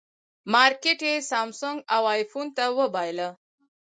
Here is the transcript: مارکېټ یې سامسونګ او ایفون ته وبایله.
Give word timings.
مارکېټ 0.53 0.99
یې 1.09 1.15
سامسونګ 1.29 1.77
او 1.95 2.01
ایفون 2.13 2.47
ته 2.57 2.63
وبایله. 2.79 3.29